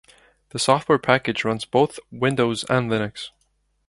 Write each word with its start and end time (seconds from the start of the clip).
The 0.49 0.57
software 0.57 0.97
package 0.97 1.45
runs 1.45 1.63
on 1.65 1.69
both 1.71 1.99
Windows 2.09 2.65
and 2.67 2.89
Linux. 2.89 3.29